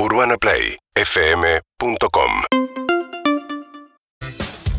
UrbanaPlayFM.com 0.00 2.30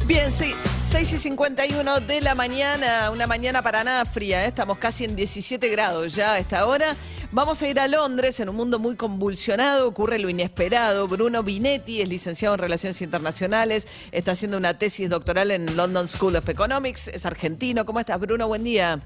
Bien, 0.05 0.31
sí, 0.31 0.55
6 0.92 1.13
y 1.13 1.17
51 1.17 1.99
de 1.99 2.21
la 2.21 2.35
mañana, 2.35 3.12
una 3.12 3.28
mañana 3.28 3.62
para 3.62 3.84
nada 3.84 4.05
fría, 4.05 4.46
¿eh? 4.46 4.47
estamos 4.47 4.78
casi 4.78 5.04
en 5.04 5.18
17 5.18 5.68
grados 5.68 6.16
ya 6.16 6.36
a 6.36 6.40
esta 6.40 6.66
hora. 6.66 6.96
Vamos 7.34 7.62
a 7.62 7.68
ir 7.68 7.82
a 7.82 7.90
Londres, 7.90 8.40
en 8.40 8.47
un 8.47 8.55
mundo 8.55 8.79
muy 8.79 8.96
convulsionado, 8.96 9.90
ocurre 9.90 10.20
lo 10.20 10.29
inesperado. 10.29 11.10
Bruno 11.10 11.44
Binetti 11.44 12.01
es 12.01 12.08
licenciado 12.08 12.56
en 12.56 12.62
Relaciones 12.62 13.01
Internacionales, 13.01 13.90
está 14.13 14.31
haciendo 14.31 14.56
una 14.56 14.79
tesis 14.79 15.10
doctoral 15.10 15.51
en 15.51 15.76
London 15.76 16.08
School 16.08 16.38
of 16.38 16.48
Economics, 16.48 17.09
es 17.09 17.26
argentino. 17.26 17.86
¿Cómo 17.86 17.99
estás, 17.99 18.22
Bruno? 18.22 18.48
Buen 18.48 18.63
día. 18.63 19.02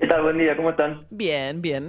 ¿Qué 0.00 0.06
tal? 0.06 0.22
Buen 0.22 0.38
día, 0.38 0.56
¿cómo 0.56 0.70
están? 0.70 1.06
Bien, 1.10 1.60
bien. 1.60 1.88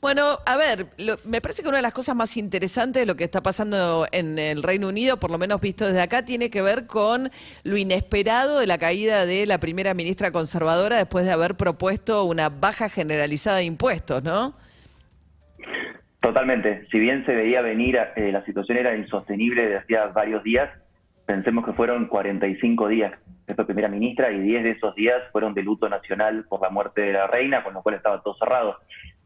Bueno, 0.00 0.38
a 0.46 0.56
ver, 0.56 0.86
lo- 0.98 1.16
me 1.24 1.40
parece 1.40 1.62
que 1.62 1.68
una 1.68 1.76
de 1.76 1.82
las 1.82 1.92
cosas 1.92 2.16
más 2.16 2.36
interesantes 2.36 3.02
de 3.02 3.06
lo 3.06 3.14
que 3.14 3.22
está 3.22 3.40
pasando 3.40 4.04
en 4.10 4.36
el 4.38 4.64
Reino 4.64 4.88
Unido, 4.88 5.18
por 5.20 5.30
lo 5.30 5.38
menos 5.38 5.60
visto 5.60 5.86
desde 5.86 6.00
acá, 6.00 6.24
tiene 6.24 6.50
que 6.50 6.60
ver 6.60 6.88
con 6.88 7.30
lo 7.62 7.76
inesperado 7.76 8.58
de 8.58 8.66
la 8.66 8.78
caída 8.78 9.26
de 9.26 9.46
la 9.46 9.58
primera 9.58 9.94
ministra 9.94 10.32
conservadora 10.32 10.96
después 10.96 11.24
de 11.24 11.30
haber 11.30 11.54
propuesto 11.54 12.24
una 12.24 12.48
baja 12.48 12.88
generalizada 12.88 13.58
de 13.58 13.64
impuestos, 13.64 14.24
¿no? 14.24 14.56
Totalmente. 16.20 16.86
Si 16.90 16.98
bien 16.98 17.24
se 17.26 17.34
veía 17.34 17.62
venir, 17.62 17.96
eh, 18.16 18.32
la 18.32 18.44
situación 18.44 18.78
era 18.78 18.96
insostenible 18.96 19.62
desde 19.62 19.78
hacía 19.78 20.06
varios 20.06 20.42
días. 20.42 20.68
Pensemos 21.26 21.64
que 21.64 21.72
fueron 21.74 22.08
45 22.08 22.88
días 22.88 23.12
de 23.46 23.52
esta 23.52 23.64
primera 23.64 23.88
ministra 23.88 24.30
y 24.30 24.40
10 24.40 24.62
de 24.64 24.70
esos 24.70 24.94
días 24.94 25.20
fueron 25.32 25.54
de 25.54 25.62
luto 25.62 25.88
nacional 25.88 26.44
por 26.48 26.60
la 26.62 26.70
muerte 26.70 27.00
de 27.02 27.12
la 27.12 27.26
reina, 27.26 27.62
con 27.64 27.74
lo 27.74 27.82
cual 27.82 27.96
estaba 27.96 28.22
todo 28.22 28.34
cerrado. 28.38 28.76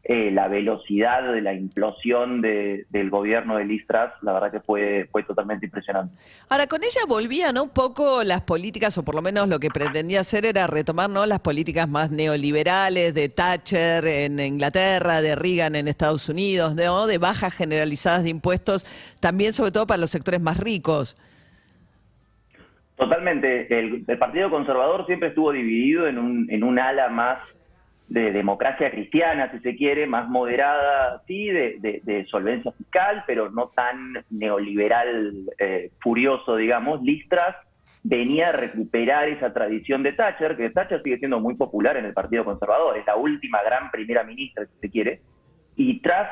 Eh, 0.09 0.31
la 0.31 0.47
velocidad 0.47 1.33
de 1.33 1.41
la 1.41 1.53
implosión 1.53 2.39
de- 2.41 2.85
del 2.89 3.09
gobierno 3.09 3.57
de 3.57 3.65
Liz 3.65 3.85
Truss, 3.85 4.11
la 4.21 4.31
verdad 4.31 4.51
que 4.51 4.61
fue, 4.61 5.09
fue 5.11 5.23
totalmente 5.23 5.65
impresionante. 5.65 6.17
Ahora, 6.47 6.65
con 6.67 6.81
ella 6.81 7.01
volvían 7.07 7.57
un 7.57 7.69
poco 7.69 8.23
las 8.23 8.39
políticas, 8.41 8.97
o 8.97 9.03
por 9.03 9.15
lo 9.15 9.21
menos 9.21 9.49
lo 9.49 9.59
que 9.59 9.69
pretendía 9.69 10.21
hacer 10.21 10.45
era 10.45 10.65
retomar 10.65 11.09
¿no? 11.09 11.25
las 11.25 11.41
políticas 11.41 11.89
más 11.89 12.09
neoliberales 12.09 13.13
de 13.13 13.27
Thatcher 13.27 14.05
en 14.07 14.39
Inglaterra, 14.39 15.21
de 15.21 15.35
Reagan 15.35 15.75
en 15.75 15.89
Estados 15.89 16.29
Unidos, 16.29 16.73
¿no? 16.75 17.05
de 17.05 17.17
bajas 17.17 17.53
generalizadas 17.53 18.23
de 18.23 18.29
impuestos, 18.29 18.85
también 19.19 19.51
sobre 19.51 19.71
todo 19.71 19.85
para 19.87 19.99
los 19.99 20.09
sectores 20.09 20.39
más 20.39 20.57
ricos. 20.57 21.17
Totalmente. 22.97 23.67
El, 23.79 24.03
el 24.07 24.17
Partido 24.17 24.49
Conservador 24.49 25.05
siempre 25.05 25.29
estuvo 25.29 25.51
dividido 25.51 26.07
en 26.07 26.17
un, 26.17 26.47
en 26.49 26.63
un 26.63 26.79
ala 26.79 27.09
más 27.09 27.39
de 28.07 28.31
democracia 28.31 28.89
cristiana, 28.89 29.51
si 29.51 29.59
se 29.59 29.75
quiere, 29.75 30.07
más 30.07 30.27
moderada, 30.29 31.21
sí, 31.27 31.47
de, 31.49 32.25
solvencia 32.29 32.71
fiscal, 32.71 33.23
pero 33.27 33.51
no 33.51 33.67
tan 33.75 34.23
neoliberal 34.29 35.33
eh, 35.59 35.91
furioso, 35.99 36.55
digamos. 36.55 37.01
Listras 37.03 37.55
venía 38.03 38.49
a 38.49 38.53
recuperar 38.53 39.27
esa 39.27 39.53
tradición 39.53 40.03
de 40.03 40.13
Thatcher, 40.13 40.55
que 40.55 40.69
Thatcher 40.69 41.01
sigue 41.03 41.17
siendo 41.17 41.41
muy 41.41 41.55
popular 41.55 41.97
en 41.97 42.05
el 42.05 42.13
Partido 42.13 42.45
Conservador, 42.45 42.97
es 42.97 43.05
la 43.05 43.17
última 43.17 43.61
gran 43.61 43.91
primera 43.91 44.23
ministra, 44.23 44.65
si 44.65 44.79
se 44.79 44.89
quiere, 44.89 45.19
y 45.75 45.99
Truss 45.99 46.29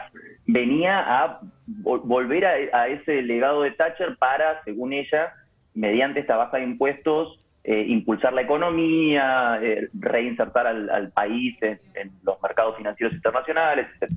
venía 0.48 1.00
a 1.00 1.42
vol- 1.84 2.02
volver 2.06 2.46
a, 2.46 2.82
a 2.82 2.88
ese 2.88 3.22
legado 3.22 3.64
de 3.64 3.72
Thatcher 3.72 4.16
para, 4.18 4.64
según 4.64 4.94
ella, 4.94 5.34
mediante 5.76 6.22
esta 6.22 6.38
baja 6.38 6.58
de 6.58 6.64
impuestos, 6.64 7.40
eh, 7.64 7.86
impulsar 7.88 8.34
la 8.34 8.42
economía, 8.42 9.60
eh, 9.62 9.90
reinsertar 9.94 10.68
al, 10.68 11.12
país 11.12 11.56
en, 11.62 11.80
en 11.96 12.12
los 12.24 12.42
mercados 12.42 12.78
financieros 12.78 13.14
internacionales, 13.16 13.88
etc. 14.00 14.12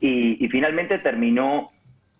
Y, 0.00 0.44
y 0.44 0.48
finalmente 0.48 0.98
terminó 0.98 1.70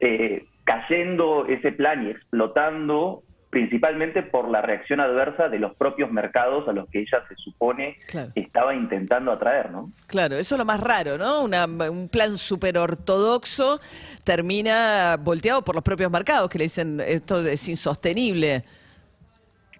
eh, 0.00 0.42
cayendo 0.64 1.46
ese 1.46 1.72
plan 1.72 2.06
y 2.06 2.10
explotando 2.10 3.22
principalmente 3.54 4.24
por 4.24 4.48
la 4.48 4.62
reacción 4.62 4.98
adversa 4.98 5.48
de 5.48 5.60
los 5.60 5.76
propios 5.76 6.10
mercados 6.10 6.68
a 6.68 6.72
los 6.72 6.88
que 6.90 6.98
ella 7.02 7.22
se 7.28 7.36
supone 7.36 7.96
Claro. 8.08 8.32
estaba 8.34 8.74
intentando 8.74 9.30
atraer, 9.30 9.70
¿no? 9.70 9.92
Claro, 10.08 10.34
eso 10.34 10.56
es 10.56 10.58
lo 10.58 10.64
más 10.64 10.80
raro, 10.80 11.16
¿no? 11.16 11.44
Una- 11.44 11.66
un 11.66 12.08
plan 12.08 12.36
súper 12.36 12.76
ortodoxo 12.76 13.78
termina 14.24 15.16
volteado 15.20 15.62
por 15.62 15.76
los 15.76 15.84
propios 15.84 16.10
mercados, 16.10 16.48
que 16.50 16.58
le 16.58 16.64
dicen 16.64 17.00
esto 17.06 17.38
es 17.46 17.68
insostenible. 17.68 18.64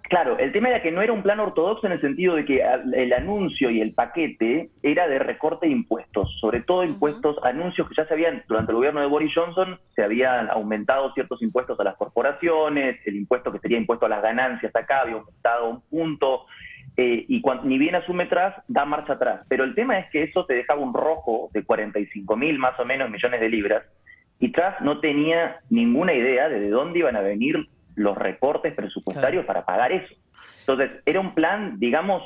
Claro, 0.07 0.37
el 0.37 0.51
tema 0.51 0.69
era 0.69 0.83
que 0.83 0.91
no 0.91 1.01
era 1.01 1.11
un 1.13 1.23
plan 1.23 1.39
ortodoxo 1.39 1.87
en 1.87 1.93
el 1.93 2.01
sentido 2.01 2.35
de 2.35 2.45
que 2.45 2.63
el 2.93 3.11
anuncio 3.11 3.71
y 3.71 3.81
el 3.81 3.93
paquete 3.93 4.69
era 4.83 5.07
de 5.07 5.17
recorte 5.17 5.65
de 5.65 5.71
impuestos, 5.71 6.37
sobre 6.39 6.61
todo 6.61 6.83
impuestos, 6.83 7.37
anuncios 7.43 7.89
que 7.89 7.95
ya 7.95 8.05
se 8.05 8.13
habían, 8.13 8.43
durante 8.47 8.71
el 8.71 8.75
gobierno 8.75 9.01
de 9.01 9.07
Boris 9.07 9.31
Johnson, 9.33 9.79
se 9.95 10.03
habían 10.03 10.49
aumentado 10.51 11.11
ciertos 11.13 11.41
impuestos 11.41 11.79
a 11.79 11.83
las 11.83 11.95
corporaciones, 11.95 12.99
el 13.07 13.15
impuesto 13.15 13.51
que 13.51 13.57
sería 13.59 13.79
impuesto 13.79 14.05
a 14.05 14.09
las 14.09 14.21
ganancias 14.21 14.75
acá 14.75 15.01
había 15.01 15.15
aumentado 15.15 15.69
un 15.69 15.81
punto, 15.89 16.45
eh, 16.97 17.25
y 17.27 17.41
cuan- 17.41 17.61
ni 17.67 17.79
bien 17.79 17.95
asume 17.95 18.27
Truss, 18.27 18.53
da 18.67 18.85
marcha 18.85 19.13
atrás. 19.13 19.41
Pero 19.49 19.63
el 19.63 19.73
tema 19.73 19.97
es 19.97 20.09
que 20.11 20.21
eso 20.21 20.45
te 20.45 20.53
dejaba 20.53 20.81
un 20.81 20.93
rojo 20.93 21.49
de 21.51 21.63
45 21.63 22.37
mil 22.37 22.59
más 22.59 22.79
o 22.79 22.85
menos 22.85 23.09
millones 23.09 23.41
de 23.41 23.49
libras, 23.49 23.83
y 24.39 24.51
Truss 24.51 24.75
no 24.81 24.99
tenía 24.99 25.57
ninguna 25.71 26.13
idea 26.13 26.47
de 26.47 26.59
de 26.59 26.69
dónde 26.69 26.99
iban 26.99 27.15
a 27.15 27.21
venir 27.21 27.67
los 27.95 28.17
recortes 28.17 28.73
presupuestarios 28.73 29.45
para 29.45 29.65
pagar 29.65 29.91
eso. 29.91 30.13
Entonces, 30.61 30.91
era 31.05 31.19
un 31.19 31.33
plan, 31.33 31.79
digamos, 31.79 32.23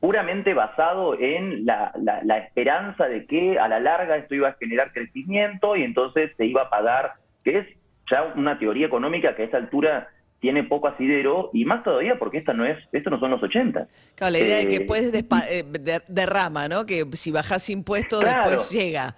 puramente 0.00 0.52
basado 0.54 1.18
en 1.18 1.64
la, 1.64 1.92
la- 2.02 2.22
la 2.24 2.38
esperanza 2.38 3.06
de 3.06 3.26
que 3.26 3.58
a 3.58 3.68
la 3.68 3.80
larga 3.80 4.16
esto 4.16 4.34
iba 4.34 4.48
a 4.48 4.54
generar 4.54 4.92
crecimiento 4.92 5.76
y 5.76 5.82
entonces 5.82 6.30
se 6.36 6.44
iba 6.46 6.62
a 6.62 6.70
pagar, 6.70 7.12
que 7.42 7.58
es 7.58 7.66
ya 8.10 8.24
una 8.36 8.58
teoría 8.58 8.86
económica 8.86 9.34
que 9.34 9.42
a 9.42 9.44
esta 9.46 9.56
altura 9.56 10.08
tiene 10.40 10.62
poco 10.64 10.88
asidero 10.88 11.48
y 11.54 11.64
más 11.64 11.82
todavía 11.84 12.18
porque 12.18 12.36
esta 12.36 12.52
no 12.52 12.66
es, 12.66 12.76
esto 12.92 13.08
no 13.08 13.18
son 13.18 13.30
los 13.30 13.42
80. 13.42 13.86
Claro, 14.14 14.32
la 14.32 14.38
idea 14.38 14.58
de 14.58 14.68
que 14.68 14.74
Eh, 14.74 14.78
después 14.80 15.10
despa- 15.10 15.46
eh, 15.48 15.62
de- 15.62 16.02
derrama, 16.08 16.68
¿no? 16.68 16.84
Que 16.84 17.04
si 17.12 17.30
bajas 17.30 17.70
impuestos 17.70 18.22
Claro. 18.22 18.50
después 18.50 18.70
llega. 18.70 19.14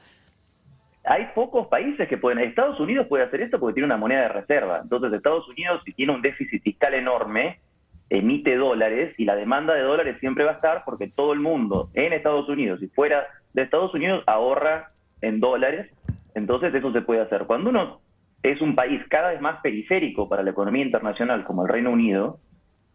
Hay 1.06 1.28
pocos 1.34 1.68
países 1.68 2.08
que 2.08 2.18
pueden. 2.18 2.40
Estados 2.40 2.80
Unidos 2.80 3.06
puede 3.06 3.24
hacer 3.24 3.40
esto 3.40 3.60
porque 3.60 3.74
tiene 3.74 3.86
una 3.86 3.96
moneda 3.96 4.22
de 4.22 4.28
reserva. 4.28 4.80
Entonces, 4.82 5.12
Estados 5.12 5.48
Unidos, 5.48 5.80
si 5.84 5.92
tiene 5.92 6.12
un 6.12 6.20
déficit 6.20 6.62
fiscal 6.62 6.94
enorme, 6.94 7.60
emite 8.10 8.56
dólares 8.56 9.14
y 9.16 9.24
la 9.24 9.36
demanda 9.36 9.74
de 9.74 9.82
dólares 9.82 10.16
siempre 10.18 10.44
va 10.44 10.52
a 10.52 10.54
estar 10.54 10.82
porque 10.84 11.08
todo 11.08 11.32
el 11.32 11.40
mundo 11.40 11.88
en 11.94 12.12
Estados 12.12 12.48
Unidos 12.48 12.82
y 12.82 12.88
fuera 12.88 13.26
de 13.52 13.62
Estados 13.62 13.94
Unidos 13.94 14.24
ahorra 14.26 14.88
en 15.20 15.38
dólares. 15.38 15.88
Entonces, 16.34 16.74
eso 16.74 16.92
se 16.92 17.02
puede 17.02 17.20
hacer. 17.20 17.44
Cuando 17.46 17.70
uno 17.70 18.00
es 18.42 18.60
un 18.60 18.74
país 18.74 19.00
cada 19.08 19.30
vez 19.30 19.40
más 19.40 19.60
periférico 19.60 20.28
para 20.28 20.42
la 20.42 20.50
economía 20.50 20.84
internacional, 20.84 21.44
como 21.44 21.62
el 21.62 21.68
Reino 21.68 21.90
Unido, 21.90 22.40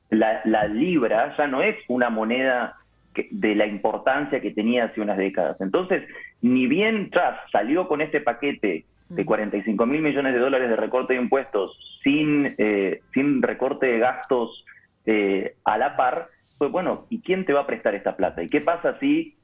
la, 0.10 0.42
la 0.44 0.66
libra 0.66 1.34
ya 1.38 1.48
no 1.48 1.62
es 1.62 1.78
una 1.88 2.10
moneda 2.10 2.76
que- 3.14 3.28
de 3.32 3.56
la 3.56 3.66
importancia 3.66 4.42
que 4.42 4.52
tenía 4.52 4.86
hace 4.86 5.02
unas 5.02 5.18
décadas. 5.18 5.60
Entonces, 5.62 6.04
ni 6.42 6.68
bien 6.68 7.10
Truss 7.10 7.36
salió 7.52 7.88
con 7.88 8.02
este 8.02 8.22
paquete 8.22 8.86
de 9.10 9.26
45 9.26 9.86
mil 9.86 10.02
millones 10.02 10.34
de 10.34 10.40
dólares 10.40 10.70
de 10.70 10.76
recorte 10.78 11.14
de 11.14 11.22
impuestos 11.22 11.78
sin, 12.04 12.56
eh, 12.58 13.02
sin 13.14 13.42
recorte 13.42 13.88
de 13.88 14.00
gastos 14.00 14.66
eh, 15.06 15.56
a 15.66 15.78
la 15.78 15.98
par, 15.98 16.30
pues 16.58 16.72
bueno, 16.72 17.08
¿y 17.10 17.22
quién 17.22 17.44
te 17.46 17.54
va 17.54 17.62
a 17.62 17.68
prestar 17.68 17.96
esta 17.96 18.16
plata? 18.16 18.44
¿Y 18.44 18.48
qué 18.48 18.62
pasa 18.62 18.98
si 19.00 19.36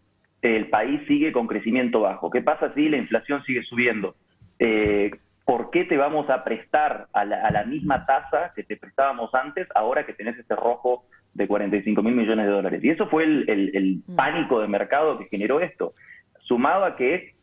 el 0.42 0.70
país 0.70 1.02
sigue 1.08 1.32
con 1.32 1.48
crecimiento 1.48 2.02
bajo? 2.02 2.30
¿Qué 2.30 2.42
pasa 2.42 2.74
si 2.76 2.88
la 2.90 2.98
inflación 2.98 3.44
sigue 3.44 3.64
subiendo? 3.64 4.16
Eh, 4.60 5.12
¿Por 5.46 5.72
qué 5.72 5.86
te 5.86 5.98
vamos 5.98 6.30
a 6.30 6.44
prestar 6.44 7.08
a 7.14 7.26
la, 7.26 7.42
a 7.42 7.52
la 7.52 7.64
misma 7.64 8.06
tasa 8.06 8.52
que 8.56 8.64
te 8.64 8.78
prestábamos 8.78 9.34
antes 9.34 9.68
ahora 9.74 10.06
que 10.06 10.14
tenés 10.14 10.38
este 10.38 10.56
rojo 10.56 11.06
de 11.38 11.48
45 11.48 12.02
mil 12.04 12.16
millones 12.16 12.46
de 12.46 12.52
dólares? 12.52 12.84
Y 12.84 12.90
eso 12.90 13.08
fue 13.08 13.24
el, 13.24 13.50
el- 13.50 13.72
el 13.76 14.02
pánico 14.16 14.60
de 14.60 14.68
mercado 14.68 15.18
que 15.20 15.26
generó 15.26 15.60
esto, 15.62 15.94
sumado 16.40 16.84
a 16.86 16.96
que 16.96 17.34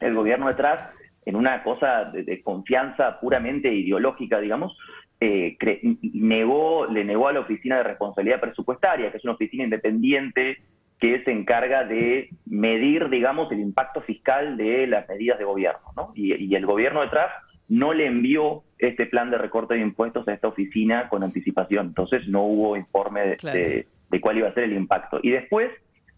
el 0.00 0.14
gobierno 0.14 0.48
detrás, 0.48 0.88
en 1.26 1.36
una 1.36 1.62
cosa 1.62 2.04
de, 2.06 2.22
de 2.22 2.42
confianza 2.42 3.18
puramente 3.20 3.72
ideológica, 3.72 4.40
digamos, 4.40 4.76
eh, 5.20 5.56
negó, 6.12 6.86
le 6.86 7.04
negó 7.04 7.28
a 7.28 7.32
la 7.32 7.40
Oficina 7.40 7.78
de 7.78 7.84
Responsabilidad 7.84 8.40
Presupuestaria, 8.40 9.10
que 9.10 9.16
es 9.16 9.24
una 9.24 9.32
oficina 9.34 9.64
independiente 9.64 10.58
que 11.00 11.22
se 11.24 11.32
encarga 11.32 11.84
de 11.84 12.28
medir, 12.46 13.08
digamos, 13.08 13.50
el 13.52 13.60
impacto 13.60 14.00
fiscal 14.02 14.56
de 14.56 14.86
las 14.86 15.08
medidas 15.08 15.38
de 15.38 15.44
gobierno. 15.44 15.80
¿no? 15.96 16.12
Y, 16.14 16.34
y 16.34 16.54
el 16.54 16.66
gobierno 16.66 17.00
detrás 17.02 17.30
no 17.68 17.92
le 17.94 18.06
envió 18.06 18.62
este 18.78 19.06
plan 19.06 19.30
de 19.30 19.38
recorte 19.38 19.74
de 19.74 19.80
impuestos 19.80 20.26
a 20.28 20.32
esta 20.34 20.48
oficina 20.48 21.08
con 21.08 21.22
anticipación. 21.22 21.86
Entonces 21.88 22.28
no 22.28 22.42
hubo 22.42 22.76
informe 22.76 23.20
de, 23.26 23.36
Claro. 23.36 23.58
de- 23.58 23.86
de 24.10 24.20
cuál 24.20 24.38
iba 24.38 24.48
a 24.48 24.54
ser 24.54 24.64
el 24.64 24.74
impacto. 24.74 25.18
Y 25.22 25.30
después 25.30 25.70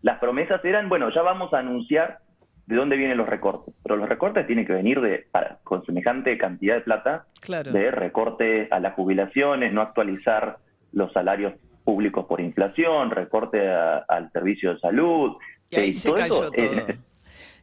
las 0.02 0.19
promesas 0.19 0.64
eran, 0.64 0.88
bueno, 0.88 1.08
ya 1.14 1.22
vamos 1.22 1.52
a 1.54 1.58
anunciar 1.60 2.19
de 2.66 2.75
dónde 2.76 2.96
vienen 2.96 3.16
los 3.16 3.28
recortes. 3.28 3.72
Pero 3.84 3.96
los 3.96 4.08
recortes 4.08 4.46
tienen 4.46 4.66
que 4.66 4.72
venir 4.72 5.00
de 5.00 5.25
para- 5.31 5.58
con 5.62 5.84
semejante 5.87 6.37
cantidad 6.37 6.75
de 6.75 6.81
plata 6.81 7.26
Claro. 7.40 7.70
de 7.72 7.90
recorte 7.93 8.66
a 8.72 8.81
las 8.81 8.94
jubilaciones, 8.94 9.72
no 9.72 9.81
actualizar 9.82 10.58
los 10.93 11.12
salarios 11.12 11.54
públicos 11.84 12.26
por 12.26 12.40
inflación, 12.40 13.10
recorte 13.12 13.69
a- 13.70 13.98
al 14.08 14.32
servicio 14.32 14.75
de 14.75 14.81
salud. 14.81 15.37
Y 15.70 15.76
ahí 15.76 15.90
eh, 15.90 15.93
se 15.93 16.08
todo 16.08 16.19
cayó 16.19 16.34
eso, 16.52 16.52
eh, 16.54 16.96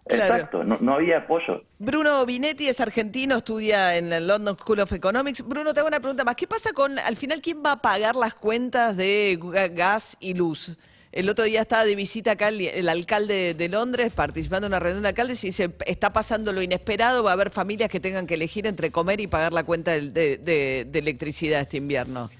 Exacto, 0.06 0.64
no, 0.64 0.78
no, 0.82 0.96
había 0.96 1.20
apoyo. 1.20 1.64
Bruno 1.80 2.26
Binetti 2.26 2.68
es 2.68 2.80
argentino, 2.80 3.38
estudia 3.38 3.96
en 3.98 4.12
el 4.12 4.28
London 4.28 4.58
School 4.58 4.80
of 4.80 4.92
Economics. 4.92 5.48
Bruno, 5.48 5.74
te 5.74 5.80
hago 5.80 5.88
una 5.88 6.00
pregunta 6.00 6.24
más. 6.24 6.36
¿Qué 6.36 6.48
pasa 6.48 6.74
con, 6.74 7.00
al 7.00 7.16
final, 7.16 7.42
quién 7.42 7.64
va 7.66 7.74
a 7.74 7.82
pagar 7.82 8.16
las 8.16 8.34
cuentas 8.34 8.98
de 8.98 9.40
gas 9.74 10.18
y 10.20 10.34
luz? 10.34 10.78
El 11.14 11.30
otro 11.30 11.46
día 11.46 11.62
estaba 11.62 11.86
de 11.86 11.96
visita 11.96 12.32
acá 12.32 12.50
el, 12.50 12.90
alcalde 12.90 13.54
de 13.54 13.70
Londres 13.70 14.12
participando 14.12 14.66
en 14.66 14.72
una 14.72 14.80
reunión 14.80 15.04
de 15.04 15.10
alcaldes 15.10 15.44
y 15.44 15.48
dice, 15.48 15.70
está 15.86 16.12
pasando 16.12 16.52
lo 16.52 16.64
inesperado, 16.64 17.24
va 17.24 17.30
a 17.30 17.34
haber 17.34 17.52
familias 17.52 17.90
que 17.90 18.00
tengan 18.00 18.26
que 18.26 18.34
elegir 18.34 18.66
entre 18.66 18.90
comer 18.90 19.22
y 19.22 19.28
pagar 19.28 19.54
la 19.54 19.64
cuenta 19.64 19.92
de, 19.92 20.88
electricidad 20.92 21.62
este 21.62 21.78
invierno. 21.78 22.32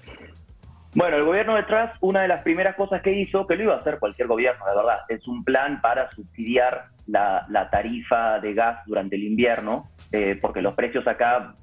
Bueno, 0.94 1.16
el 1.16 1.24
gobierno 1.24 1.56
de 1.56 1.64
Truss, 1.64 1.90
una 2.00 2.22
de 2.22 2.28
las 2.28 2.42
primeras 2.42 2.76
cosas 2.76 3.02
que 3.02 3.12
hizo, 3.12 3.46
que 3.46 3.56
lo 3.56 3.64
iba 3.64 3.74
a 3.74 3.78
hacer 3.78 3.98
cualquier 3.98 4.28
gobierno, 4.28 4.64
de 4.64 4.76
verdad, 4.76 4.98
es 5.08 5.26
un 5.26 5.42
plan 5.42 5.80
para 5.80 6.08
subsidiar 6.10 6.84
la, 7.06 7.68
tarifa 7.70 8.38
de 8.38 8.54
gas 8.54 8.78
durante 8.86 9.16
el 9.16 9.24
invierno, 9.24 9.88
eh, 10.12 10.38
porque 10.40 10.62
los 10.62 10.74
precios 10.74 11.06
acá 11.06 11.56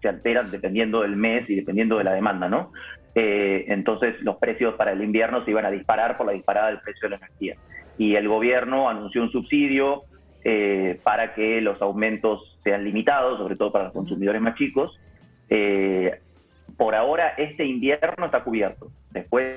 se 0.00 0.08
alteran 0.08 0.50
dependiendo 0.50 1.02
del 1.02 1.16
mes 1.16 1.48
y 1.48 1.54
dependiendo 1.54 1.98
de 1.98 2.04
la 2.04 2.12
demanda, 2.12 2.48
¿no? 2.48 2.72
Eh, 3.14 3.66
entonces 3.68 4.20
los 4.22 4.36
precios 4.36 4.74
para 4.74 4.92
el 4.92 5.02
invierno 5.02 5.44
se 5.44 5.50
iban 5.50 5.66
a 5.66 5.70
disparar 5.70 6.16
por 6.16 6.26
la 6.26 6.32
disparada 6.32 6.68
del 6.68 6.80
precio 6.80 7.08
de 7.08 7.10
la 7.10 7.16
energía. 7.16 7.56
Y 7.98 8.14
el 8.14 8.26
gobierno 8.26 8.88
anunció 8.88 9.22
un 9.22 9.30
subsidio 9.30 10.04
eh, 10.44 10.98
para 11.02 11.34
que 11.34 11.60
los 11.60 11.80
aumentos 11.82 12.58
sean 12.64 12.84
limitados, 12.84 13.38
sobre 13.38 13.56
todo 13.56 13.70
para 13.70 13.84
los 13.84 13.92
consumidores 13.92 14.40
más 14.40 14.56
chicos. 14.56 14.98
Eh, 15.50 16.20
por 16.82 16.96
ahora 16.96 17.34
este 17.38 17.64
invierno 17.64 18.26
está 18.26 18.42
cubierto. 18.42 18.90
Después, 19.12 19.56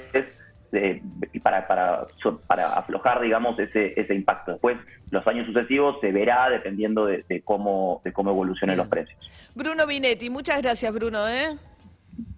para, 1.42 1.66
para, 1.66 2.06
para, 2.46 2.68
aflojar, 2.74 3.20
digamos, 3.20 3.58
ese, 3.58 4.00
ese 4.00 4.14
impacto. 4.14 4.52
Después, 4.52 4.78
los 5.10 5.26
años 5.26 5.48
sucesivos 5.48 5.98
se 6.02 6.12
verá 6.12 6.52
dependiendo 6.52 7.08
de, 7.08 7.42
cómo, 7.44 8.00
de 8.04 8.14
cómo 8.14 8.30
evolucionen 8.30 8.78
los 8.78 8.88
precios. 8.90 9.18
Bruno 9.56 9.88
Binetti, 9.88 10.30
muchas 10.30 10.62
gracias, 10.62 10.94
Bruno. 10.94 11.28
¿eh? 11.28 11.58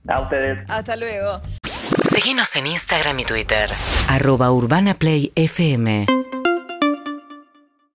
A 0.07 0.21
ustedes. 0.21 0.59
Hasta 0.69 0.95
luego. 0.95 1.41
Síguenos 2.09 2.55
en 2.55 2.67
Instagram 2.67 3.19
y 3.19 3.25
Twitter. 3.25 3.69
Arroba 4.07 4.53
Urbana 4.53 4.93
Play 4.93 5.33
FM. 5.35 6.05